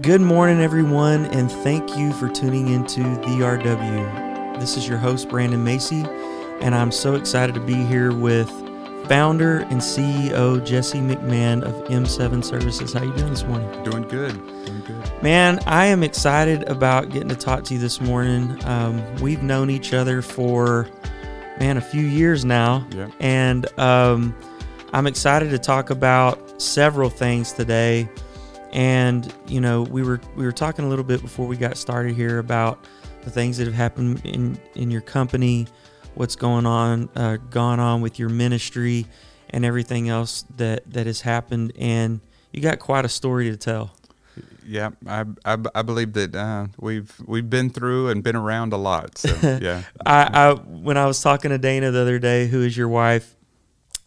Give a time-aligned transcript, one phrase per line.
[0.00, 4.58] Good morning, everyone, and thank you for tuning into the RW.
[4.60, 6.04] This is your host, Brandon Macy,
[6.60, 8.48] and I'm so excited to be here with
[9.08, 12.92] founder and CEO Jessie McMahon of M7 Services.
[12.92, 13.68] How you doing this morning?
[13.84, 14.32] Doing good.
[14.66, 15.22] Doing good.
[15.22, 18.62] Man, I am excited about getting to talk to you this morning.
[18.64, 20.88] Um, we've known each other for
[21.60, 23.08] man a few years now, Yeah.
[23.20, 24.34] and um,
[24.92, 28.08] I'm excited to talk about several things today.
[28.74, 32.14] And you know, we were we were talking a little bit before we got started
[32.14, 32.84] here about
[33.22, 35.66] the things that have happened in in your company,
[36.14, 39.06] what's going on, uh, gone on with your ministry,
[39.50, 41.72] and everything else that that has happened.
[41.78, 42.20] And
[42.52, 43.92] you got quite a story to tell.
[44.66, 48.76] Yeah, I, I, I believe that uh, we've we've been through and been around a
[48.76, 49.18] lot.
[49.18, 52.76] So yeah, I, I when I was talking to Dana the other day, who is
[52.76, 53.33] your wife,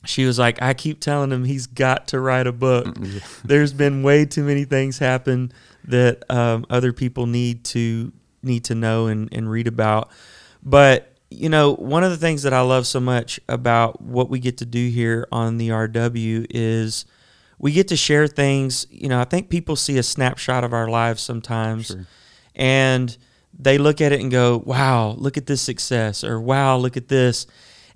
[0.08, 2.96] she was like, I keep telling him he's got to write a book.
[3.46, 5.52] There's been way too many things happen
[5.86, 8.12] that um, other people need to
[8.44, 10.10] need to know and, and read about.
[10.64, 14.40] But you know, one of the things that I love so much about what we
[14.40, 17.06] get to do here on the RW is
[17.60, 18.88] we get to share things.
[18.90, 22.08] You know, I think people see a snapshot of our lives sometimes Sure.
[22.56, 23.18] and
[23.60, 27.08] they look at it and go, "Wow, look at this success," or "Wow, look at
[27.08, 27.48] this,"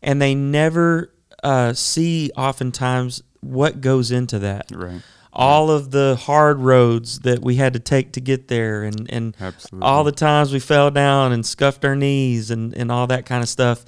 [0.01, 1.13] and they never
[1.43, 4.67] uh, see oftentimes what goes into that.
[4.73, 5.01] right,
[5.33, 9.35] All of the hard roads that we had to take to get there, and and
[9.39, 9.87] absolutely.
[9.87, 13.41] all the times we fell down and scuffed our knees and, and all that kind
[13.41, 13.85] of stuff.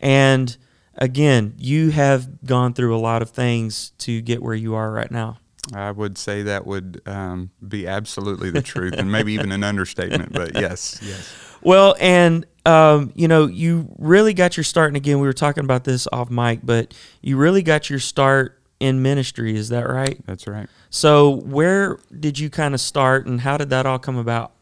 [0.00, 0.56] And
[0.94, 5.10] again, you have gone through a lot of things to get where you are right
[5.10, 5.38] now.
[5.74, 10.32] I would say that would um, be absolutely the truth, and maybe even an understatement.
[10.32, 14.88] But yes, yes, Well, and um, you know, you really got your start.
[14.88, 18.60] And again, we were talking about this off mic, but you really got your start
[18.80, 19.56] in ministry.
[19.56, 20.18] Is that right?
[20.26, 20.68] that's right.
[20.90, 24.52] So, where did you kind of start, and how did that all come about?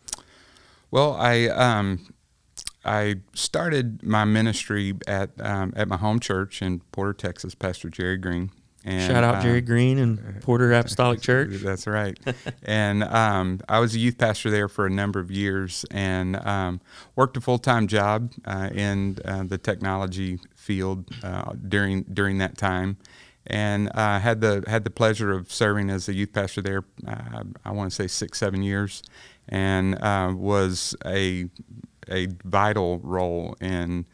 [0.90, 2.14] Well, I um,
[2.84, 7.54] I started my ministry at um, at my home church in Porter, Texas.
[7.54, 8.50] Pastor Jerry Green.
[8.86, 11.62] And, Shout out um, Jerry Green and Porter Apostolic Church.
[11.62, 12.18] That's right.
[12.62, 16.80] and um, I was a youth pastor there for a number of years and um,
[17.16, 22.58] worked a full time job uh, in uh, the technology field uh, during during that
[22.58, 22.98] time.
[23.46, 26.84] And uh, had the had the pleasure of serving as a youth pastor there.
[27.06, 29.02] Uh, I want to say six seven years,
[29.48, 31.48] and uh, was a
[32.10, 34.04] a vital role in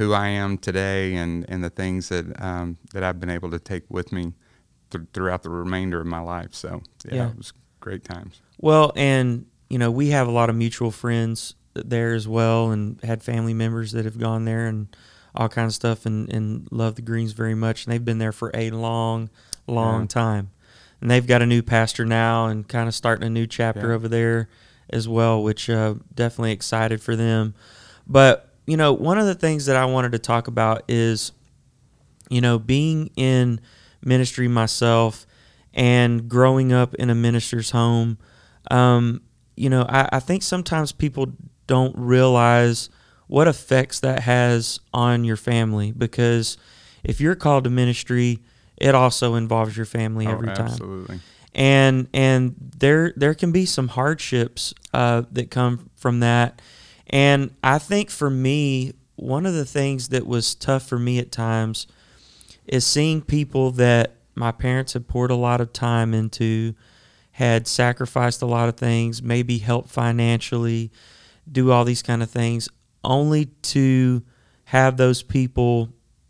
[0.00, 3.58] who I am today and, and the things that um, that I've been able to
[3.58, 4.32] take with me
[4.90, 6.54] th- throughout the remainder of my life.
[6.54, 7.28] So yeah, Yeah.
[7.30, 8.40] it was great times.
[8.58, 12.98] Well, and you know, we have a lot of mutual friends there as well, and
[13.04, 14.88] had family members that have gone there and
[15.34, 17.84] all kinds of stuff, and and love the Greens very much.
[17.84, 19.28] And they've been there for a long,
[19.66, 20.06] long Yeah.
[20.08, 20.50] time,
[21.02, 23.94] and they've got a new pastor now, and kind of starting a new chapter Yeah.
[23.96, 24.48] over there
[24.88, 27.54] as well, which uh, definitely excited for them.
[28.08, 31.32] But you know, one of the things that I wanted to talk about is,
[32.28, 33.60] you know, being in
[34.04, 35.26] ministry myself
[35.74, 38.16] and growing up in a minister's home.
[38.70, 39.22] Um,
[39.56, 41.32] you know, I, I think sometimes people
[41.66, 42.90] don't realize
[43.26, 46.56] what effects that has on your family because
[47.02, 48.38] if you're called to ministry,
[48.76, 51.20] it also involves your family every oh, time absolutely.
[51.54, 56.62] and and there there can be some hardships uh, that come from that.
[57.10, 61.30] And I think for me, one of the things that was tough for me at
[61.32, 61.86] times
[62.66, 66.74] is seeing people that my parents had poured a lot of time into,
[67.32, 70.90] had sacrificed a lot of things, maybe helped financially,
[71.50, 72.68] do all these kind of things,
[73.02, 74.22] only to
[74.66, 75.88] have those people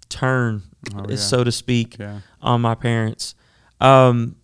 [0.08, 0.62] turn,
[0.96, 1.16] Oh, yeah.
[1.16, 2.20] so to speak, Yeah.
[2.40, 3.34] on my parents.
[3.82, 4.36] Um,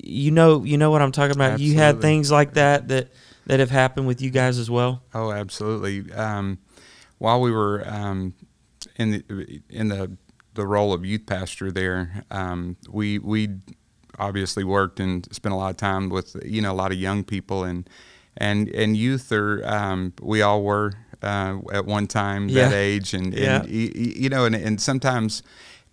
[0.00, 1.58] you know, you know what I'm talking about.
[1.58, 3.08] You had things like that that
[3.46, 5.02] that have happened with you guys as well.
[5.14, 6.12] Oh, absolutely.
[6.12, 6.58] Um,
[7.18, 8.34] while we were um,
[8.96, 10.16] in the in the
[10.54, 13.48] the role of youth pastor there, um, we we
[14.18, 17.22] obviously worked and spent a lot of time with you know a lot of young
[17.24, 17.88] people and
[18.36, 22.68] and and youth are um, we all were uh, at one time Yeah.
[22.68, 23.88] that age and, and Yeah.
[24.22, 25.42] you know and, and sometimes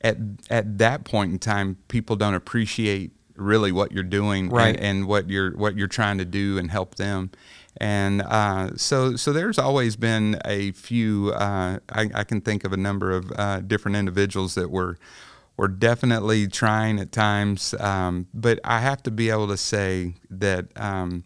[0.02, 0.18] at
[0.50, 4.76] at that point in time people don't appreciate really what you're doing Right.
[4.76, 7.32] and, and what you're what you're trying to do and help them
[7.78, 12.74] and uh, so so there's always been a few uh, I, I can think of
[12.74, 14.98] a number of uh, different individuals that were
[15.58, 20.66] were definitely trying at times um, but I have to be able to say that
[20.76, 21.24] um,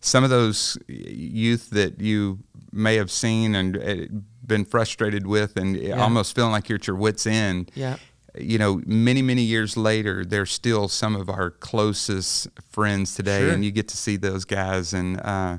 [0.00, 2.38] some of those youth that you
[2.72, 4.06] may have seen and uh,
[4.46, 7.96] been frustrated with and almost feeling like you're at your wits end Yeah.
[8.38, 13.50] You know, many many years later, they're still some of our closest friends today, Sure.
[13.50, 15.20] and you get to see those guys and.
[15.20, 15.58] Uh,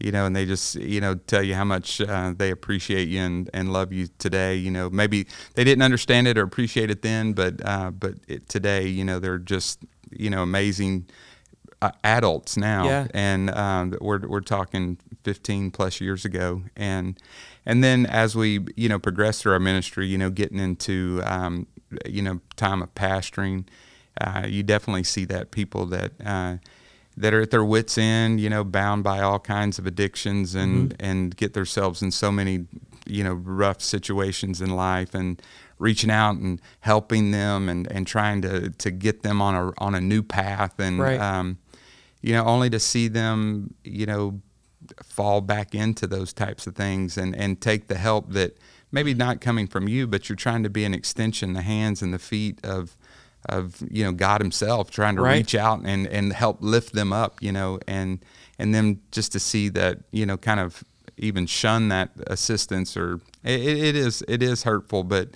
[0.00, 3.20] you know, and they just, you know, tell you how much uh, they appreciate you
[3.20, 4.56] and, and love you today.
[4.56, 8.48] You know, maybe they didn't understand it or appreciate it then, but uh, but it,
[8.48, 9.78] today, you know, they're just,
[10.10, 11.06] you know, amazing
[11.82, 13.06] uh, adults now, Yeah.
[13.14, 17.16] and um, we're we're talking 15 plus years ago, and
[17.64, 21.68] and then as we you know progress through our ministry, you know, getting into um,
[22.06, 23.64] you know time of pastoring,
[24.20, 26.12] uh, you definitely see that people that.
[26.24, 26.56] Uh,
[27.14, 30.96] that are at their wits end, you know, bound by all kinds of addictions and
[30.98, 32.64] and get themselves in so many,
[33.04, 35.42] you know, rough situations in life and
[35.78, 39.94] reaching out and helping them and, and trying to, to get them on a on
[39.94, 41.20] a new path and Right.
[41.20, 41.58] um,
[42.22, 44.40] you know, only to see them, you know,
[45.04, 48.56] fall back into those types of things and, and take the help that
[48.92, 52.14] maybe not coming from you, but you're trying to be an extension, the hands and
[52.14, 52.96] the feet of
[53.48, 55.38] of you know God Himself, trying to Right.
[55.38, 58.20] reach out and, and help lift them up, you know, and
[58.58, 60.84] and them just to see that you know kind of
[61.16, 65.30] even shun that assistance or it, it is it is hurtful, but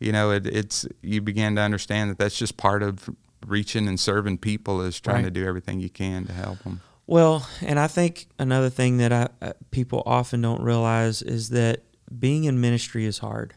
[0.00, 3.08] you know it, it's you begin to understand that that's just part of
[3.46, 5.24] reaching and serving people is trying Right.
[5.26, 6.80] to do everything you can to help them.
[7.06, 11.82] Well, and I think another thing that I, uh, people often don't realize is that
[12.18, 13.54] being in ministry is hard.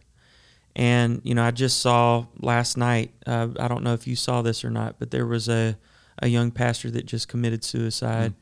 [0.76, 3.12] And you know, I just saw last night.
[3.26, 5.78] Uh, I don't know if you saw this or not, but there was a
[6.22, 8.34] a young pastor that just committed suicide,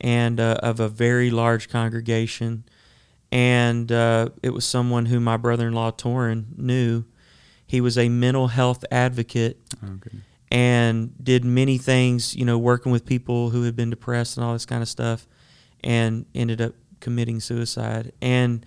[0.00, 2.64] and uh, of a very large congregation,
[3.32, 7.04] and uh, it was someone who my brother-in-law Torin knew.
[7.66, 10.18] He was a mental health advocate Okay.
[10.52, 14.52] and did many things, you know, working with people who had been depressed and all
[14.52, 15.26] this kind of stuff,
[15.82, 18.12] and ended up committing suicide.
[18.22, 18.64] And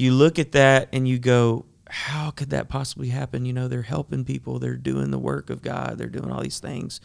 [0.00, 3.44] you look at that and you go, how could that possibly happen?
[3.44, 6.60] You know, they're helping people, they're doing the work of God, they're doing all these
[6.60, 7.00] things.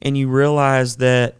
[0.00, 1.36] And you realize that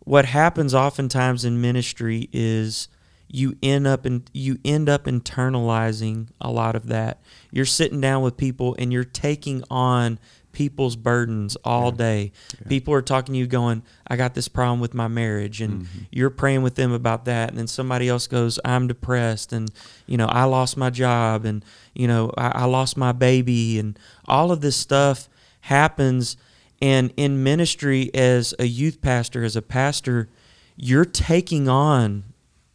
[0.00, 2.88] what happens oftentimes in ministry is
[3.28, 7.22] you end up you end up internalizing a lot of that.
[7.50, 10.18] You're sitting down with people and you're taking on
[10.52, 12.32] people's burdens all day.
[12.68, 15.98] People are talking to you going, I got this problem with my marriage and mm-hmm.
[16.10, 19.70] you're praying with them about that and then somebody else goes, I'm depressed and
[20.06, 21.64] you know, I lost my job and
[21.94, 25.28] you know, I, I lost my baby and all of this stuff
[25.62, 26.36] happens
[26.82, 30.28] and in ministry as a youth pastor, as a pastor,
[30.76, 32.24] you're taking on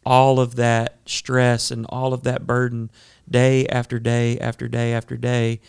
[0.06, 2.90] all of that stress and all of that burden
[3.30, 5.60] day after day after day after day.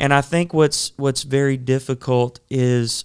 [0.00, 3.04] And I think what's what's very difficult is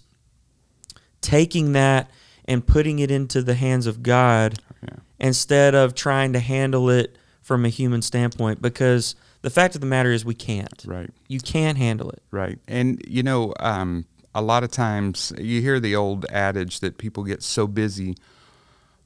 [1.21, 2.09] taking that
[2.45, 4.95] and putting it into the hands of God Yeah.
[5.19, 9.87] instead of trying to handle it from a human standpoint because the fact of the
[9.87, 10.83] matter is we can't.
[10.87, 11.09] Right.
[11.27, 12.23] You can't handle it.
[12.31, 12.57] Right.
[12.67, 17.23] And, you know, um, a lot of times you hear the old adage that people
[17.23, 18.15] get so busy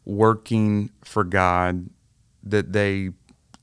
[0.06, 1.90] working for God
[2.44, 3.10] that they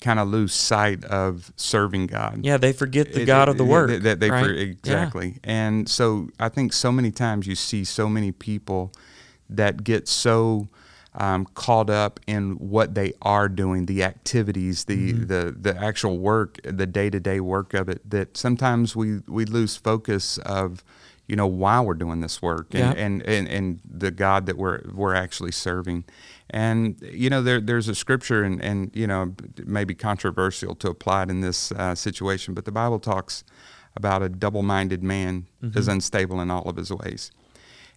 [0.01, 2.41] kind of lose sight of serving God.
[2.43, 3.89] Yeah, they forget the It- God of the it- work.
[3.91, 4.45] That, that they right?
[4.47, 4.61] for- Yeah.
[4.63, 5.39] exactly.
[5.43, 8.93] And so I think so many times you see so many people
[9.49, 10.69] that get so
[11.19, 15.27] um, caught up in what they are doing, the activities, the Mm-hmm.
[15.29, 18.03] the the actual work, the day to day work of it.
[18.11, 20.85] That sometimes we we lose focus of
[21.27, 23.03] you know why we're doing this work and, Yeah.
[23.05, 26.05] and, and, and the God that we're we're actually serving.
[26.51, 30.75] And you know there there's a scripture and, and you know it may be controversial
[30.77, 33.43] to apply it in this uh, situation, but the Bible talks
[33.97, 37.31] about a double-minded man is unstable in all of his ways.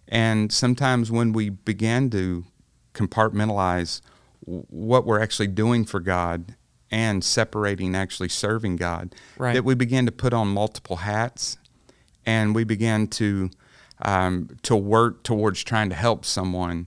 [0.08, 2.44] And sometimes when we begin to
[2.94, 4.00] compartmentalize
[4.46, 6.56] what we're actually doing for God
[6.90, 9.52] and separating actually serving God, Right.
[9.54, 11.58] that we begin to put on multiple hats
[12.26, 13.50] and we begin to
[14.02, 16.86] um, to work towards trying to help someone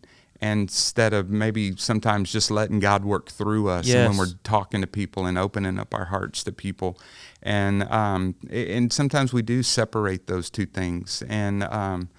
[0.51, 4.87] instead of maybe sometimes just letting God work through us and when we're talking to
[4.87, 6.99] people and opening up our hearts to people
[7.41, 12.09] and um, and sometimes we do separate those two things and um,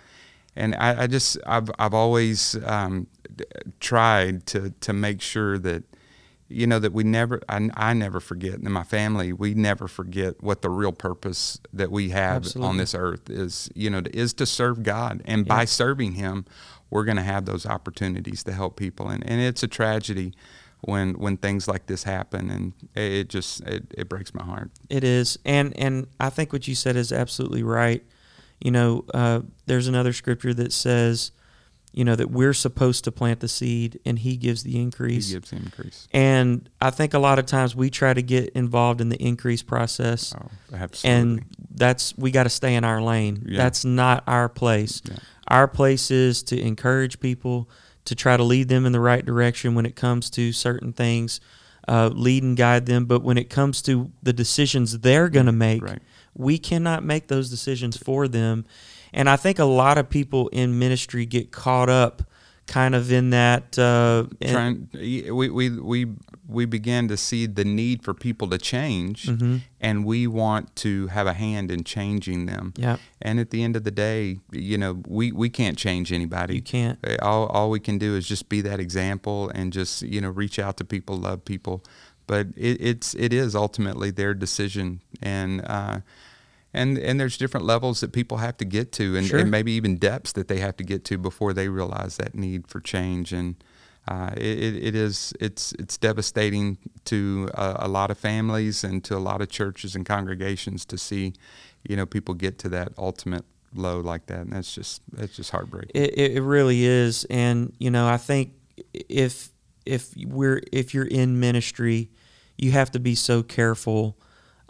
[0.57, 3.07] and I, I just I've I've always um,
[3.81, 5.83] tried to to make sure that
[6.49, 10.43] you know that we never I, I never forget and my family we never forget
[10.43, 12.69] what the real purpose that we have Absolutely.
[12.69, 15.54] on this earth is you know is to serve God and Yeah.
[15.57, 16.45] by serving him
[16.91, 20.33] we're going to have those opportunities to help people and, and it's a tragedy
[20.83, 25.03] when when things like this happen and it, just it, it breaks my heart It
[25.03, 28.05] is, and and I think what you said is absolutely right.
[28.61, 31.33] You know, uh, there's another scripture that says,
[31.93, 35.35] you know that we're supposed to plant the seed and he gives the increase He
[35.37, 36.09] gives the increase.
[36.12, 39.62] and i think a lot of times we try to get involved in the increase
[39.62, 41.21] process Oh, absolutely.
[41.21, 43.59] and that's we got to stay in our lane Yeah.
[43.62, 45.17] that's not our place Yeah.
[45.49, 47.69] Our place is to encourage people
[48.05, 51.41] to try to lead them in the right direction when it comes to certain things
[51.87, 55.53] uh, lead and guide them but when it comes to the decisions they're going to
[55.53, 56.03] make right.
[56.35, 58.65] we cannot make those decisions for them.
[59.13, 62.23] And I think a lot of people in ministry get caught up
[62.67, 63.79] kind of in that.
[63.79, 66.07] Uh, in- trying we, we we
[66.47, 69.63] we began to see the need for people to change Mhm.
[69.81, 73.77] and we want to have a hand in changing them yeah, and at the end
[73.77, 76.99] of the day you know we we can't change anybody you can't.
[77.07, 80.29] Uh, all, all we can do is just be that example and just you know
[80.31, 81.83] reach out to people love people
[82.27, 86.01] but it, it's it is ultimately their decision and uh,
[86.75, 89.39] and and there's different levels that people have to get to and, Sure.
[89.39, 92.67] and maybe even depths that they have to get to before they realize that need
[92.69, 93.55] for change and
[94.07, 99.17] uh, it, it, is it's it's devastating to a, a lot of families and to
[99.17, 101.33] a lot of churches and congregations to see
[101.89, 103.45] you know people get to that ultimate
[103.75, 107.73] low like that and that's just that's just heartbreaking It, it it really is, and
[107.79, 108.53] you know, I think
[108.93, 109.51] if
[109.87, 112.11] if we're if you're in ministry,
[112.57, 114.17] you have to be so careful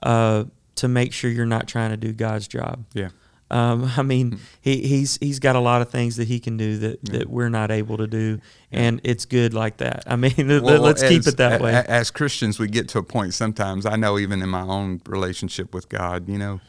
[0.02, 0.44] uh,
[0.76, 2.84] to make sure you're not trying to do God's job.
[2.94, 3.08] yeah
[3.54, 6.76] Um, I mean, he, he's he's got a lot of things that he can do
[6.78, 7.18] that, Yeah.
[7.18, 8.40] that we're not able to do,
[8.72, 10.02] and it's good like that.
[10.06, 11.72] I mean, Well, let's keep it that way.
[11.86, 13.86] As Christians, we get to a point sometimes.
[13.86, 16.60] I know even in my own relationship with God, you know, yeah,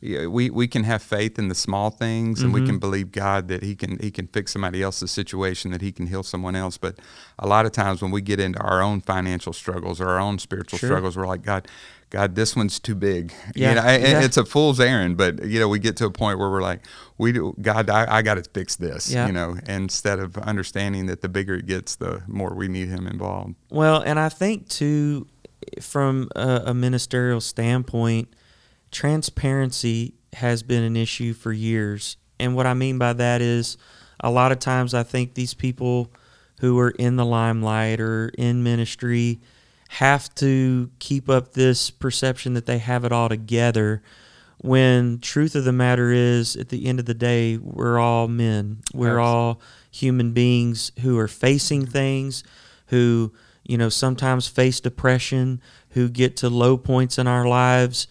[0.00, 2.66] we, we can have faith in the small things, and we Mhm.
[2.66, 6.06] can believe God that He can He can fix somebody else's situation, that He can
[6.06, 6.78] heal someone else.
[6.78, 6.98] But
[7.38, 10.38] a lot of times when we get into our own financial struggles or our own
[10.38, 10.88] spiritual Sure.
[10.88, 11.66] struggles, we're like, God,
[12.10, 13.32] God, this one's too big.
[13.54, 14.20] Yeah, You know, yeah.
[14.22, 15.16] it's a fool's errand.
[15.16, 16.80] But you know, we get to a point where we're like,
[17.18, 19.10] we do, God, I, I got to fix this.
[19.10, 19.26] Yeah.
[19.26, 23.06] You know, instead of understanding that the bigger it gets, the more we need Him
[23.08, 23.56] involved.
[23.70, 25.26] Well, and I think too,
[25.82, 28.28] from a, a ministerial standpoint,
[28.90, 32.16] transparency has been an issue for years.
[32.38, 33.76] And what I mean by that is,
[34.20, 36.12] a lot of times I think these people
[36.60, 39.40] who are in the limelight or in ministry
[39.90, 44.02] have to keep up this perception that they have it all together
[44.58, 48.82] when truth of the matter is at the end of the day we're all men
[48.92, 49.24] we're Absolutely.
[49.24, 51.92] all human beings who are facing mm-hmm.
[51.92, 52.44] things
[52.88, 53.32] who
[53.64, 58.08] you know sometimes face depression who get to low points in our lives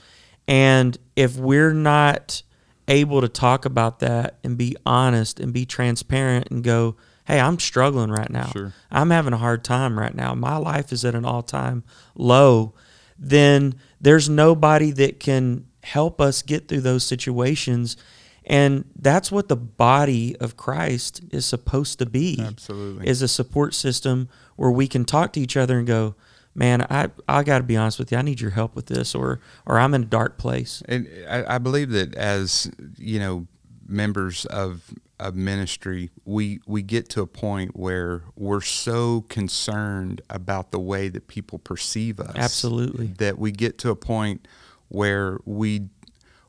[0.48, 2.42] and if we're not
[2.88, 7.60] able to talk about that and be honest and be transparent and go hey i'm
[7.60, 8.74] struggling right now Sure.
[8.92, 11.84] i'm having a hard time right now my life is at an all-time
[12.16, 12.74] low
[13.20, 17.98] then there's nobody that can help us get through those situations
[18.46, 23.08] and that's what the body of christ is supposed to be Absolutely.
[23.08, 26.16] is a support system where we can talk to each other and go
[26.58, 29.16] man i i got to be honest with you i need your help with this
[29.16, 33.48] or or i'm in a dark place And I, I believe that as you know,
[33.88, 40.72] members of of ministry, we we get to a point where we're so concerned about
[40.72, 42.36] the way that people perceive us.
[42.36, 43.08] Absolutely.
[43.18, 44.48] That we get to a point
[44.90, 45.90] where we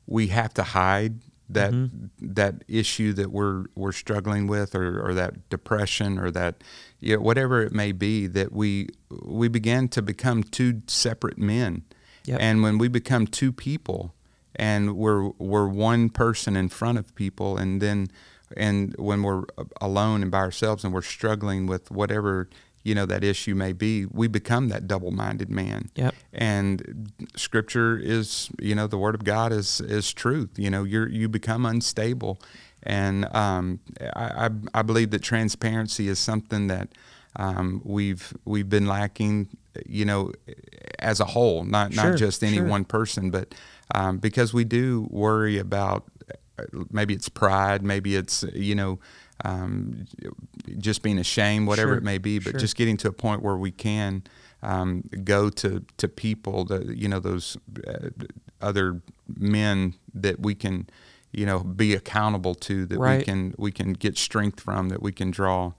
[0.07, 2.07] we have to hide that mm-hmm.
[2.21, 6.63] that issue that we're we're struggling with or, or that depression or that
[7.01, 8.89] you know, whatever it may be that we
[9.23, 11.85] we begin to become two separate men
[12.25, 12.41] Yep.
[12.43, 14.15] and when we become two people
[14.55, 18.09] and we're we're one person in front of people and then
[18.57, 19.45] and when we're
[19.81, 22.49] alone and by ourselves and we're struggling with whatever
[22.85, 26.15] you know that issue may be we become that double-minded man Yep.
[26.33, 31.09] and scripture is you know the word of god is is truth you know you're
[31.09, 32.39] you become unstable
[32.85, 33.81] and um,
[34.15, 36.89] I, I I believe that transparency is something that
[37.37, 39.49] um, we've we've been lacking
[39.87, 40.33] you know
[41.01, 42.67] as a whole not Sure, not just any sure.
[42.67, 43.55] one person but
[43.95, 46.05] um, because we do worry about
[46.59, 48.99] uh, maybe it's pride maybe it's you know
[49.45, 50.07] um,
[50.79, 52.61] just being ashamed whatever Sure, it may be but sure.
[52.61, 54.23] just getting to a point where we can
[54.63, 58.09] um, go to to people that you know those uh,
[58.61, 59.01] other
[59.37, 60.89] men that we can
[61.33, 65.13] you know be accountable to that we can we can get strength from that we
[65.13, 65.73] can draw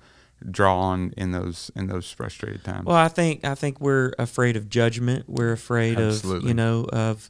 [0.49, 4.55] draw on in those in those frustrated times Well, I think I think we're afraid
[4.55, 5.25] of judgment.
[5.27, 7.29] We're afraid of you know of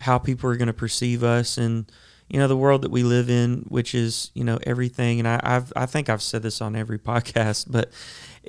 [0.00, 1.90] how people are going to perceive us, and
[2.28, 5.18] you know the world that we live in, which is you know everything.
[5.20, 7.90] And I, I've I think I've said this on every podcast, but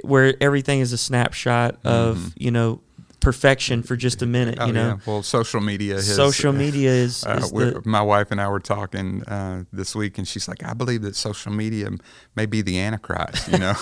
[0.03, 2.33] where everything is a snapshot of Mhm.
[2.37, 2.81] you know
[3.19, 4.57] perfection for just a minute.
[4.61, 4.97] Oh, you know, yeah.
[5.05, 5.95] Well, social media.
[5.95, 9.95] Has, social media is, Uh, is the, my wife and I were talking uh, this
[9.95, 11.89] week, and she's like, "I believe that social media
[12.35, 13.73] may be the antichrist." You know,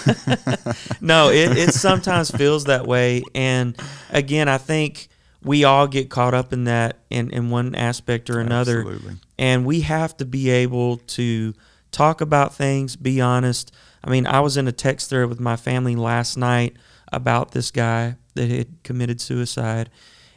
[1.02, 3.24] no, it, it sometimes feels that way.
[3.36, 3.78] And
[4.10, 5.10] again, I think
[5.46, 8.80] we all get caught up in that in, in one aspect or another.
[8.80, 9.14] Absolutely.
[9.38, 11.54] And we have to be able to
[11.92, 13.72] talk about things, be honest.
[14.04, 16.76] I mean, I was in a text thread with my family last night
[17.14, 19.92] about this guy that had committed suicide.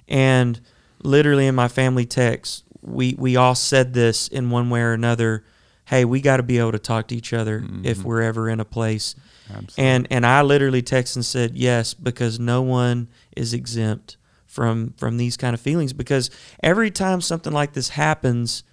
[0.07, 0.61] And
[1.03, 5.43] literally in my family text, we, we all said this in one way or another.
[5.87, 8.09] Hey, we got to be able to talk to each other if mm-hmm.
[8.09, 9.15] we're ever in a place.
[9.49, 9.85] Absolutely.
[9.85, 15.17] And and I literally texted and said yes because no one is exempt from from
[15.19, 16.31] these kind of feelings because
[16.62, 18.64] every time something like this happens,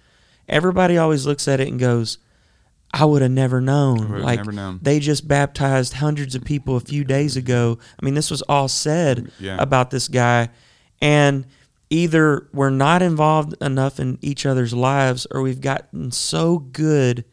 [0.48, 2.18] everybody always looks at it and goes,
[2.92, 4.80] "I would have never known." Like never known.
[4.82, 7.78] they just baptized hundreds of people a few days ago.
[8.00, 9.56] I mean, this was all said Yeah.
[9.60, 10.48] about this guy,
[11.00, 11.46] and
[11.90, 17.24] either we're not involved enough in each other's lives, or we've gotten so good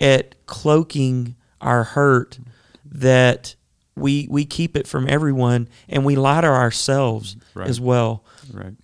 [0.00, 2.38] at cloaking our hurt
[2.84, 3.56] that
[3.98, 7.68] we we keep it from everyone and we lie to ourselves Right.
[7.68, 8.22] as well.
[8.52, 8.74] right.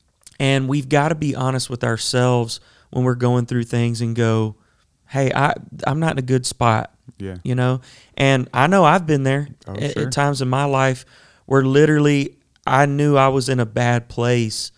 [0.40, 4.56] And we've got to be honest with ourselves when we're going through things and go,
[5.08, 5.54] "Hey, I
[5.86, 7.36] I'm not in a good spot." Yeah.
[7.44, 7.80] You know?
[8.16, 10.02] And I know I've been there Oh, at, sure.
[10.06, 11.04] at times in my life
[11.46, 14.72] where literally I knew I was in a bad place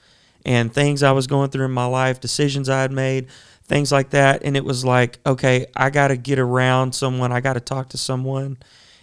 [0.45, 3.29] and things I was going through in my life, decisions I had made,
[3.65, 4.43] things like that.
[4.45, 7.89] And it was like, okay, I got to get around someone, I got to talk
[7.91, 8.59] to someone.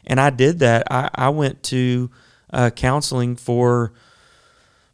[0.06, 0.88] And I did that.
[0.92, 2.10] I, I went to
[2.52, 3.94] uh, counseling for,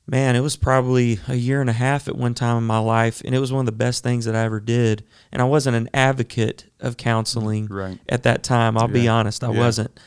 [0.08, 3.22] man, it was probably a year and a half at one time in my life.
[3.25, 5.04] And it was one of the best things that I ever did.
[5.32, 8.00] And I wasn't an advocate of counseling Right.
[8.08, 8.78] at that time.
[8.78, 9.60] I'll be honest, I Yeah.
[9.60, 10.00] wasn't.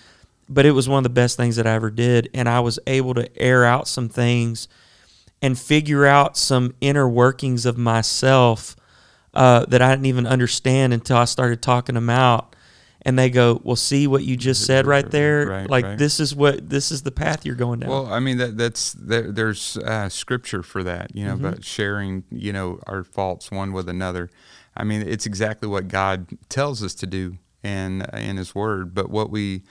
[0.48, 2.28] But it was one of the best things that I ever did.
[2.34, 4.68] And I was able to air out some things
[5.40, 8.76] and figure out some inner workings of myself
[9.34, 12.51] uh, that I didn't even understand until I started talking them out.
[13.04, 15.46] And they go, "Well, see what you just said right there.
[15.46, 15.98] Right, like right.
[15.98, 18.92] this is what this is the path you're going down." Well, I mean that that's
[18.92, 21.44] there, there's uh, scripture for that, you know, Mm-hmm.
[21.46, 24.30] about sharing, you know, our faults one with another.
[24.76, 28.94] I mean, it's exactly what God tells us to do in in His Word.
[28.94, 29.62] But what we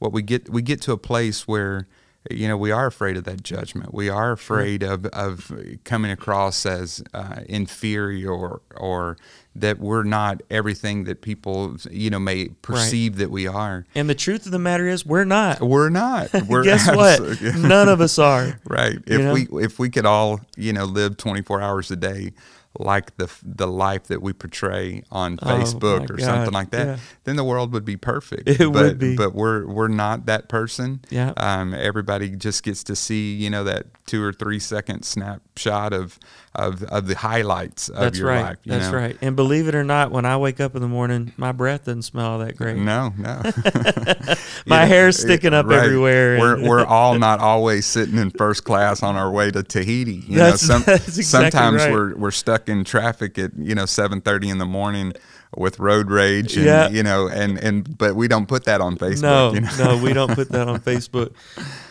[0.00, 1.86] what we get we get to a place where
[2.30, 3.94] you know we are afraid of that judgment.
[3.94, 5.50] We are afraid of of
[5.84, 9.16] coming across as uh, inferior or or
[9.56, 13.86] that we're not everything that people you know may perceive that we are.
[13.94, 15.60] and the truth of the matter is, we're not.
[15.60, 16.30] We're not.
[16.48, 17.40] We're Guess what?
[17.56, 18.60] None of us are.
[18.64, 18.98] Right.
[19.06, 19.32] You If know?
[19.32, 22.32] we if we could all you know live 24 hours a day
[22.78, 26.86] like the the life that we portray on Oh, Facebook or God, something like that,
[26.86, 26.96] yeah.
[27.24, 28.48] then the world would be perfect.
[28.48, 29.16] It but, would be.
[29.16, 31.00] But we're we're not that person.
[31.10, 31.32] Yeah.
[31.36, 36.18] Um, everybody just gets to see you know that two or three second snapshot of
[36.54, 38.42] of of the highlights of That's your right.
[38.42, 38.56] life.
[38.64, 38.98] you That's know?
[38.98, 39.16] right.
[39.22, 42.02] And believe it or not, when I wake up in the morning, my breath doesn't
[42.02, 42.76] smell that great.
[42.76, 43.40] No, no.
[44.66, 45.84] My know, hair's sticking up right.
[45.84, 50.24] everywhere We're we're all not always sitting in first class on our way to Tahiti.
[50.26, 51.92] You That's- know, some, that's exactly sometimes right.
[51.92, 55.12] we're we're stuck in traffic at you know seven thirty in the morning
[55.56, 56.88] with road rage and Yeah.
[56.88, 59.22] you know and and but we don't put that on Facebook.
[59.22, 59.70] No, you know?
[59.96, 61.32] no, we don't put that on Facebook.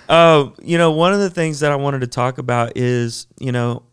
[0.10, 3.52] Uh, you know, one of the things that I wanted to talk about is, you
[3.52, 3.84] know,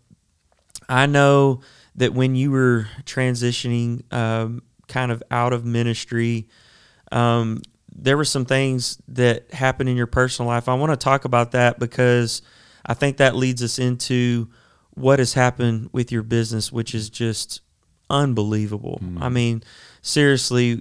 [0.89, 1.61] I know
[1.97, 6.49] that when you were transitioning um, kind of out of ministry,
[7.11, 7.63] um,
[7.95, 10.69] there were some things that happened in your personal life.
[10.69, 12.43] I want to talk about that because
[12.85, 14.49] I think that leads us into
[14.95, 17.63] what has happened with your business, which is just
[18.11, 19.01] unbelievable.
[19.23, 19.63] I mean,
[20.03, 20.81] seriously,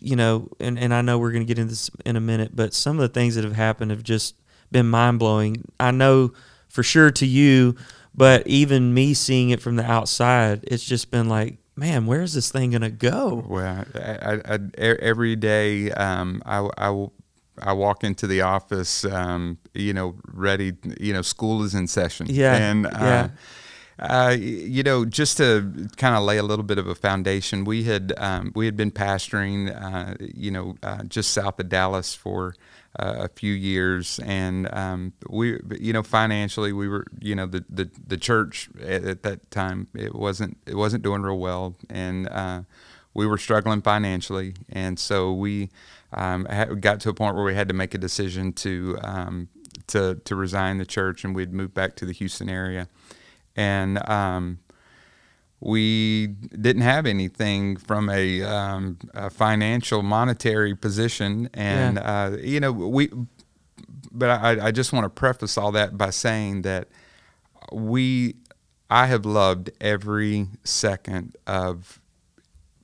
[0.00, 2.54] you know, and, and I know we're going to get into this in a minute,
[2.54, 4.36] but some of the things that have happened have just
[4.70, 5.64] been mind blowing.
[5.78, 6.32] I know
[6.68, 7.76] for sure to you,
[8.16, 12.50] but even me seeing it from the outside, it's just been like, man, where's this
[12.50, 13.44] thing going to go?
[13.46, 17.06] Well, I, I, I, every day um, I, I,
[17.60, 20.74] I walk into the office, um, you know, ready.
[20.98, 22.26] You know, school is in session.
[22.28, 23.28] Yeah, and yeah.
[23.28, 23.28] Uh,
[23.98, 27.84] uh, you know, just to kind of lay a little bit of a foundation, we
[27.84, 32.48] had um, we had been pastoring, uh, you know, uh, just south of Dallas for
[32.48, 32.52] uh,
[32.98, 37.90] a few years, and um, we, you know, financially we were, you know, the the,
[38.06, 42.62] the church at, at that time it wasn't it wasn't doing real well, and uh,
[43.14, 45.70] we were struggling financially, and so we
[46.12, 49.48] um, had, got to a point where we had to make a decision to um,
[49.88, 52.88] to to resign the church, and we'd move back to the Houston area,
[53.56, 54.58] and um,
[55.60, 62.72] we didn't have anything from a, um, a financial monetary position, and uh, you know
[62.72, 63.10] we.
[64.12, 66.88] But I, I just want to preface all that by saying that
[67.70, 68.36] we,
[68.88, 72.00] I have loved every second of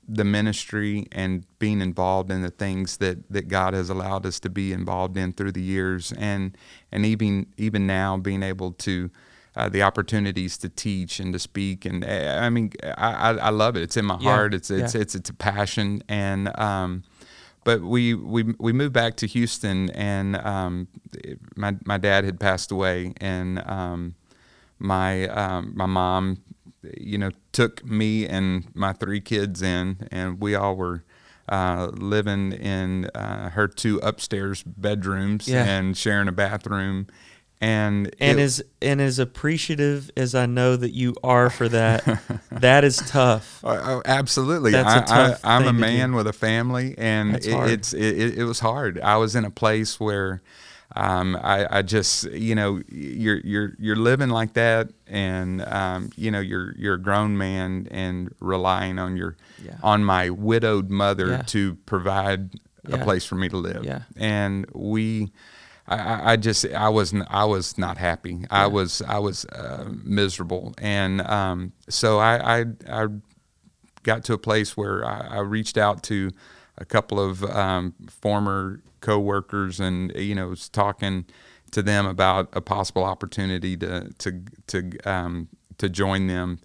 [0.07, 4.51] the ministry and being involved in the things that, that God has allowed us to
[4.51, 6.57] be involved in through the years, and
[6.91, 9.11] and even even now being able to
[9.57, 13.77] uh, the opportunities to teach and to speak, and uh, I mean I, I love
[13.77, 13.83] it.
[13.83, 14.55] It's in my Yeah, heart.
[14.55, 15.01] It's it's, yeah.
[15.03, 17.03] it's it's a passion, and um,
[17.65, 20.89] but we we we moved back to Houston, and um,
[21.57, 24.15] my my dad had passed away, and um,
[24.79, 26.39] my um, my mom,
[26.99, 31.05] you know, took me and my three kids in, and we all were.
[31.49, 35.65] Uh, living in uh, her two upstairs bedrooms Yeah.
[35.65, 37.09] and sharing a bathroom,
[37.63, 42.05] and and it- as and as appreciative as I know that you are for that,
[42.51, 43.61] that is tough.
[43.63, 44.73] Oh, oh, absolutely.
[44.73, 48.39] That's a I, tough I, I'm a man with a family, and it, it's it,
[48.39, 49.01] it, was hard.
[49.01, 50.43] I was in a place where
[50.97, 56.31] um, I, I just you know you're you're you're living like that, and um, you
[56.33, 59.77] know you're you're a grown man and relying on your Yeah.
[59.85, 61.43] on my widowed mother Yeah.
[61.43, 62.51] to provide
[62.89, 62.97] Yeah.
[62.97, 63.87] a place for me to live.
[64.17, 65.31] And we.
[65.87, 68.45] I- I, just I was I was not happy.
[68.51, 73.07] I was I was uh, miserable, and um, so I, I I
[74.03, 76.31] got to a place where I, I reached out to
[76.79, 81.27] a couple of um, former coworkers, and you know was talking
[81.73, 86.61] to them about a possible opportunity to to to um, to join them.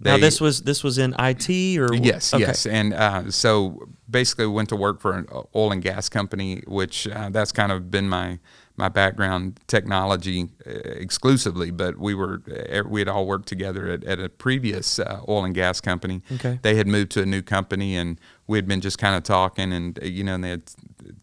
[0.00, 2.42] Now this was this was in IT or Yes, okay.
[2.44, 6.62] yes, and uh, so basically we went to work for an oil and gas company,
[6.66, 8.38] which uh, that's kind of been my
[8.76, 11.70] my background, technology uh, exclusively.
[11.70, 15.44] But we were uh, we had all worked together at, at a previous uh, oil
[15.44, 16.22] and gas company.
[16.32, 16.58] Okay.
[16.62, 19.72] They had moved to a new company, and we had been just kind of talking,
[19.72, 20.62] and uh, you know, and they had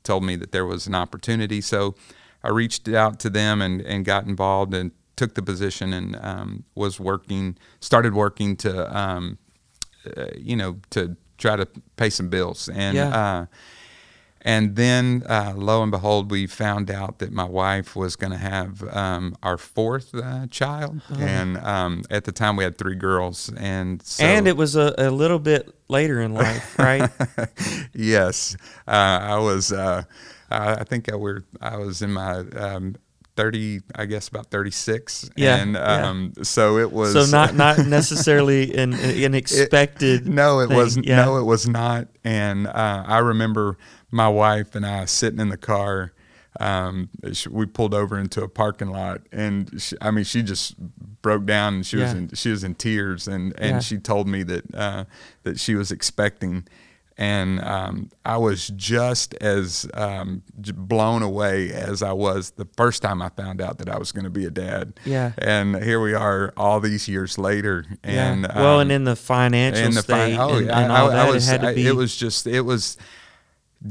[0.04, 1.62] told me that there was an opportunity.
[1.62, 1.96] So
[2.44, 6.64] I reached out to them and, and got involved and took the position and um,
[6.76, 9.38] was working, started working to um,
[10.16, 12.70] uh, you know, to try to pay some bills.
[12.70, 13.10] And Yeah.
[13.10, 13.46] uh,
[14.44, 18.38] and then, uh, lo and behold, we found out that my wife was going to
[18.38, 21.02] have um, our fourth uh, child.
[21.10, 24.94] And um, at the time, we had three girls, and so, and it was a,
[24.98, 27.10] a little bit later in life, right?
[27.94, 28.56] yes,
[28.88, 29.72] uh, I was.
[29.74, 30.04] Uh,
[30.50, 31.44] I I think I were.
[31.60, 32.38] I was in my.
[32.56, 32.96] Um,
[33.38, 36.10] 30 i guess about 36 Yeah, and yeah.
[36.10, 40.28] um so it was so not not necessarily an, an expected.
[40.28, 40.76] no, it thing.
[40.78, 41.06] wasn't.
[41.06, 41.24] Yeah.
[41.26, 42.08] No, it was not.
[42.26, 43.78] And uh, I remember
[44.12, 46.12] my wife and I sitting in the car.
[46.60, 47.10] Um,
[47.52, 50.76] we pulled over into a parking lot, and she, I mean, she just
[51.22, 53.80] broke down, and she was in she was in tears, and and Yeah.
[53.80, 55.04] she told me that uh,
[55.44, 56.68] that she was expecting.
[57.20, 63.24] And um, I was just as um, blown away as I was the first time
[63.24, 65.00] I found out that I was going to be a dad.
[65.04, 65.32] Yeah.
[65.40, 67.86] And here we are, all these years later.
[68.04, 68.56] And yeah.
[68.56, 71.10] well, um, and in the financial and the state fin- oh, and, and I, all
[71.10, 71.88] I that, was, it had to I- be.
[71.88, 72.98] it was just, it was,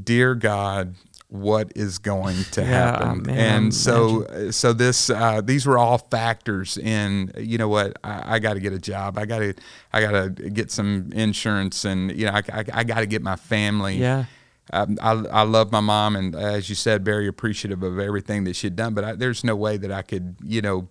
[0.05, 0.95] dear God,
[1.29, 3.23] what is going to Yeah, happen?
[3.25, 8.37] man, and so, so this, uh, these were all factors in, you know what, I,
[8.37, 9.19] I got to get a job.
[9.19, 9.55] I got to,
[9.93, 13.23] I got to get some insurance and, you know, I, I, I got to get
[13.23, 13.97] my family.
[13.97, 14.25] yeah.
[14.73, 18.57] Um, I, I love my mom, and as you said, very appreciative of everything that
[18.57, 18.95] she'd done.
[18.95, 20.89] But I, there's no way that I could, you know,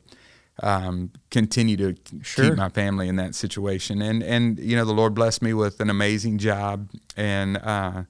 [0.63, 2.45] um, continue to Sure.
[2.51, 4.01] keep my family in that situation.
[4.01, 8.03] And and you know, the Lord blessed me with an amazing job, and uh,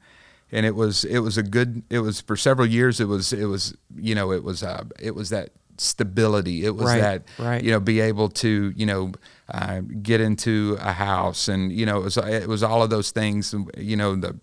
[0.55, 1.83] and it was it was a good.
[1.89, 3.01] It was for several years.
[3.01, 6.63] It was it was you know it was uh, it was that stability.
[6.63, 7.61] It was Right, that right.
[7.61, 9.11] you know be able to you know
[9.49, 13.11] uh, get into a house and you know it was it was all of those
[13.11, 14.39] things you know the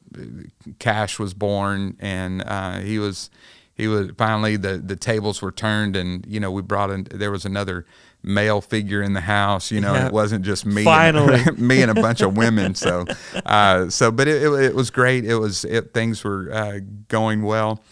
[0.79, 3.31] cash was born and uh, he was
[3.75, 7.31] he was finally the the tables were turned and you know we brought in there
[7.31, 7.87] was another
[8.23, 10.07] male figure in the house you know Yeah.
[10.07, 11.41] it wasn't just me Finally.
[11.47, 13.05] and, me and a bunch of women so
[13.47, 17.43] uh, so but it, it, it was great it was it, things were uh, going
[17.43, 17.83] well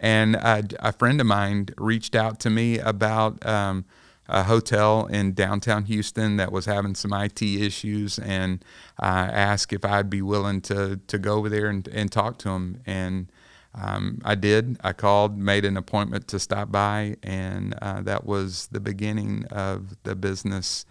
[0.00, 3.84] and uh, a friend of mine reached out to me about um,
[4.28, 8.62] a hotel in downtown Houston that was having some IT issues, and
[9.02, 12.50] uh, asked if I'd be willing to to go over there and, and talk to
[12.50, 12.80] him.
[12.86, 13.28] And
[13.74, 14.78] um, I did.
[14.82, 20.02] I called, made an appointment to stop by, and uh, that was the beginning of
[20.02, 20.84] the business.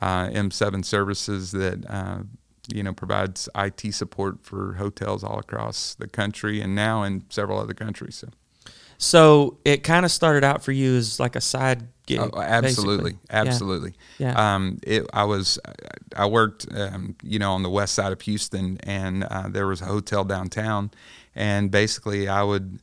[0.00, 2.22] Uh, M7 Services that uh,
[2.72, 7.58] you know provides IT support for hotels all across the country and now in several
[7.58, 8.16] other countries.
[8.16, 8.28] So.
[8.98, 12.20] So it kind of started out for you as like a side gig.
[12.20, 13.18] Oh, absolutely, basically.
[13.28, 13.40] Yeah.
[13.40, 13.92] absolutely.
[14.18, 14.54] Yeah.
[14.54, 15.58] Um, it, I was,
[16.16, 19.80] I worked, um, you know, on the west side of Houston, and uh, there was
[19.80, 20.92] a hotel downtown,
[21.34, 22.80] and basically I would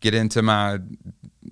[0.00, 0.78] get into my,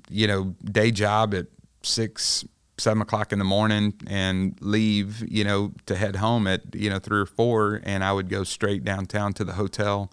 [0.08, 1.46] you know, day job at
[1.82, 2.44] six
[2.78, 6.98] seven o'clock in the morning and leave, you know, to head home at you know
[6.98, 10.10] three or four, and I would go straight downtown to the hotel,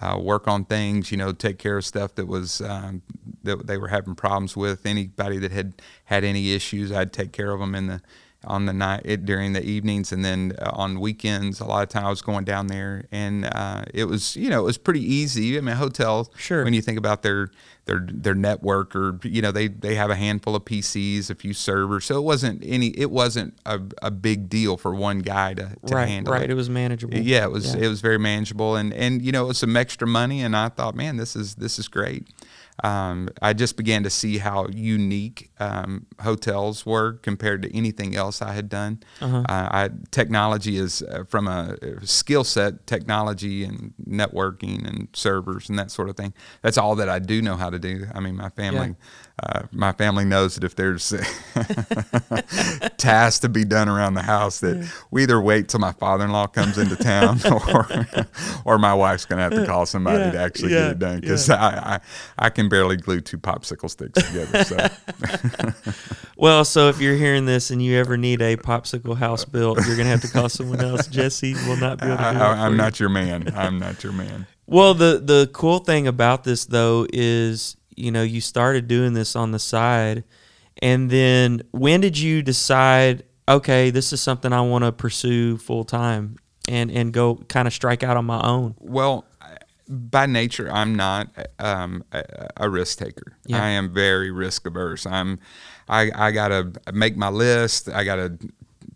[0.00, 3.02] uh, work on things, you know, take care of stuff that was um,
[3.42, 4.86] that they were having problems with.
[4.86, 8.02] Anybody that had had any issues, I'd take care of them in the
[8.46, 11.88] on the night it, during the evenings and then uh, on weekends a lot of
[11.88, 15.02] times I was going down there and uh, it was you know it was pretty
[15.02, 16.64] easy I mean hotels Sure.
[16.64, 17.48] when you think about their
[17.86, 21.52] their their network or you know they they have a handful of PCs a few
[21.52, 25.70] servers so it wasn't any it wasn't a, a big deal for one guy to,
[25.86, 26.42] to right, handle right.
[26.44, 26.50] it.
[26.50, 27.16] It was manageable.
[27.18, 27.82] Yeah, it was Yeah.
[27.82, 30.68] it was very manageable, and and you know it was some extra money, and I
[30.68, 32.26] thought, man, this is this is great.
[32.84, 38.42] Um, I just began to see how unique um, hotels were compared to anything else
[38.42, 39.02] I had done.
[39.20, 39.38] Uh-huh.
[39.38, 45.78] Uh, I, technology is uh, from a skill set, technology and networking and servers and
[45.78, 46.34] that sort of thing.
[46.62, 48.06] That's all that I do know how to do.
[48.14, 48.94] I mean, my family,
[49.42, 51.10] uh, my family knows that if there's
[52.96, 56.78] tasks to be done around the house, that we either wait till my father-in-law comes
[56.78, 57.86] into town, or
[58.64, 60.98] or my wife's going to have to call somebody Yeah, to actually yeah, get it
[60.98, 62.00] done because I, I
[62.38, 64.64] I can barely glue two popsicle sticks together.
[64.64, 64.76] So.
[66.38, 69.96] Well, so if you're hearing this and you ever need a popsicle house built, you're
[69.96, 71.06] gonna have to call someone else.
[71.06, 72.76] Jessie will not be able to do I, that I, for I'm you.
[72.76, 73.52] not your man.
[73.56, 74.46] I'm not your man.
[74.66, 79.34] Well, the the cool thing about this though is, you know, you started doing this
[79.34, 80.24] on the side,
[80.82, 83.24] and then when did you decide?
[83.48, 86.36] Okay, this is something I want to pursue full time
[86.68, 88.74] and and go kind of strike out on my own.
[88.78, 89.24] Well,
[89.88, 91.28] by nature, I'm not
[91.58, 92.24] um, a,
[92.56, 93.36] a risk taker.
[93.46, 93.62] Yeah.
[93.62, 95.06] I am very risk averse.
[95.06, 95.38] I'm,
[95.88, 97.88] I, I gotta make my list.
[97.88, 98.36] I gotta,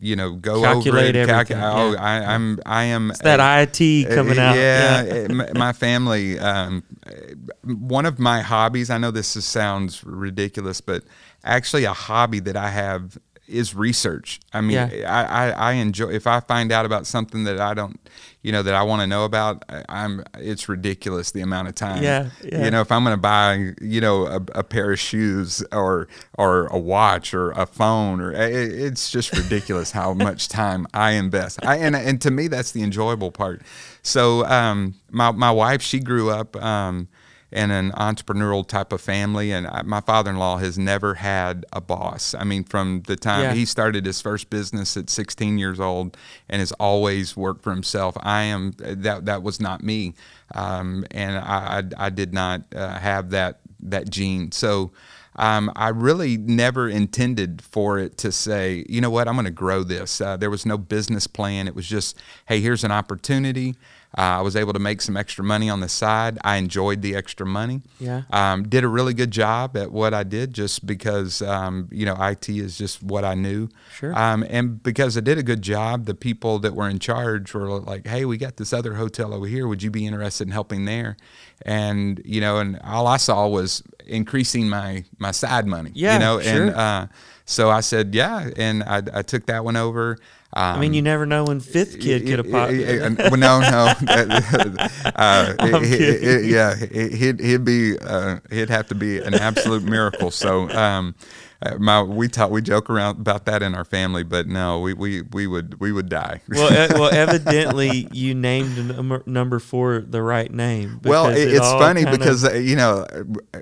[0.00, 1.50] you know, go Calculate over it.
[1.52, 2.02] oh, yeah.
[2.02, 3.10] I, I'm, I am.
[3.10, 3.38] It's that
[3.78, 4.56] IT coming out.
[4.56, 6.38] Yeah, my family.
[6.38, 6.82] Um,
[7.62, 8.88] one of my hobbies.
[8.88, 11.04] I know this is, sounds ridiculous, but
[11.44, 13.18] actually, a hobby that I have
[13.50, 14.40] is research.
[14.52, 14.88] I mean, Yeah.
[15.06, 17.98] I, I, I enjoy if I find out about something that I don't,
[18.42, 19.64] you know, that I want to know about.
[19.68, 20.24] I- I'm.
[20.38, 22.02] It's ridiculous the amount of time.
[22.02, 22.64] Yeah, yeah.
[22.64, 26.08] You know, if I'm going to buy, you know, a, a pair of shoes or
[26.38, 31.12] or a watch or a phone or it, it's just ridiculous how much time I
[31.12, 31.64] invest.
[31.64, 33.62] I and and to me that's the enjoyable part.
[34.02, 36.56] So um, my my wife she grew up.
[36.56, 37.08] Um,
[37.52, 42.34] in an entrepreneurial type of family, and I, my father-in-law has never had a boss.
[42.34, 43.54] I mean, from the time Yeah.
[43.54, 46.16] he started his first business at 16 years old,
[46.48, 48.16] and has always worked for himself.
[48.20, 50.14] I am that that was not me,
[50.54, 54.52] um, and I, I I did not uh, have that that gene.
[54.52, 54.92] So.
[55.36, 59.50] Um, I really never intended for it to say, you know what, I'm going to
[59.52, 60.20] grow this.
[60.20, 61.68] Uh, there was no business plan.
[61.68, 63.76] It was just, hey, here's an opportunity.
[64.18, 66.36] Uh, I was able to make some extra money on the side.
[66.42, 67.82] I enjoyed the extra money.
[68.00, 68.22] Yeah.
[68.30, 72.16] Um, did a really good job at what I did just because, um, you know,
[72.20, 73.68] IT is just what I knew.
[73.92, 74.12] Sure.
[74.18, 77.70] Um, and because I did a good job, the people that were in charge were
[77.80, 79.68] like, hey, we got this other hotel over here.
[79.68, 81.16] Would you be interested in helping there?
[81.62, 85.92] And, you know, and all I saw was increasing my, my side money.
[85.94, 86.66] Yeah, You know, sure.
[86.66, 87.06] and uh,
[87.44, 88.50] so I said, yeah.
[88.56, 90.18] And I, I took that one over.
[90.52, 92.72] Um, I mean, you never know when fifth kid could have popped.
[93.30, 93.92] well, no, no.
[95.16, 96.50] uh, he- he- kidding.
[96.50, 100.30] yeah, he- he'd he'd be uh, he'd have to be an absolute miracle.
[100.32, 101.14] So, um,
[101.62, 104.92] uh, my we talk we joke around about that in our family, but no, we
[104.94, 106.40] we, we would we would die.
[106.48, 111.00] well, well, evidently you named number, number four the right name.
[111.04, 113.06] Well, it, it it's funny kind of- because uh, you know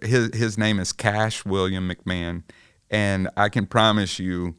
[0.02, 2.44] his his name is Cash William McMahon,
[2.90, 4.54] and I can promise you,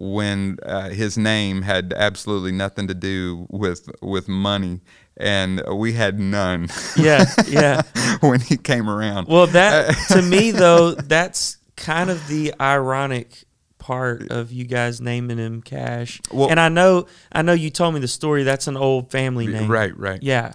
[0.00, 4.80] when uh, his name had absolutely nothing to do with with money,
[5.16, 6.68] and we had none.
[6.96, 7.82] yeah, yeah.
[8.20, 9.26] when he came around.
[9.28, 13.44] Well, that to me though, that's kind of the ironic
[13.78, 16.20] part of you guys naming him Cash.
[16.30, 18.44] Well- and I know, I know you told me the story.
[18.44, 20.22] That's an old family name, right, right.
[20.22, 20.52] Yeah,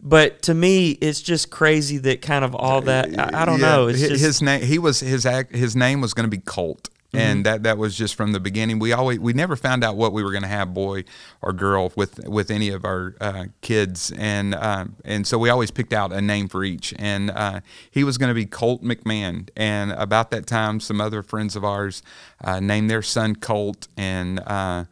[0.00, 3.18] but to me, it's just crazy that kind of all that.
[3.18, 3.86] I, I don't Yeah, know.
[3.88, 4.62] It's hi- just his name.
[4.62, 5.54] He was his act.
[5.54, 6.88] His name was going to be Colt.
[7.14, 8.78] And that that was just from the beginning.
[8.78, 11.04] We always we never found out what we were going to have, boy
[11.42, 15.70] or girl, with with any of our uh, kids, and uh, and so we always
[15.70, 16.94] picked out a name for each.
[16.98, 19.48] And uh, he was going to be Colt McMahon.
[19.56, 22.02] And about that time, some other friends of ours
[22.42, 24.40] uh, named their son Colt, and.
[24.40, 24.84] Uh,